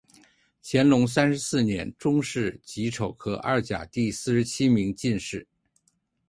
[0.63, 5.47] 乾隆三十四年中式己丑科二甲第四十七名进士。